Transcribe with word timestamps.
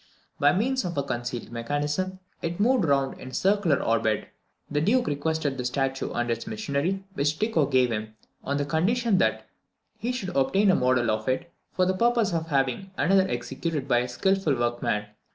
By 0.39 0.51
means 0.51 0.83
of 0.83 0.97
a 0.97 1.03
concealed 1.03 1.51
mechanism, 1.51 2.21
it 2.41 2.59
moved 2.59 2.85
round 2.85 3.19
in 3.19 3.27
a 3.29 3.33
circular 3.35 3.79
orbit. 3.83 4.29
The 4.67 4.81
Duke 4.81 5.05
requested 5.05 5.59
the 5.59 5.63
statue 5.65 6.11
and 6.13 6.31
its 6.31 6.47
machinery, 6.47 7.03
which 7.13 7.37
Tycho 7.37 7.67
gave 7.67 7.91
him, 7.91 8.15
on 8.43 8.57
the 8.57 8.65
condition 8.65 9.19
that 9.19 9.45
he 9.99 10.11
should 10.11 10.35
obtain 10.35 10.71
a 10.71 10.75
model 10.75 11.11
of 11.11 11.29
it, 11.29 11.51
for 11.73 11.85
the 11.85 11.93
purpose 11.93 12.33
of 12.33 12.47
having 12.47 12.89
another 12.97 13.27
executed 13.29 13.87
by 13.87 13.99
a 13.99 14.07
skilful 14.07 14.55
workman. 14.55 15.05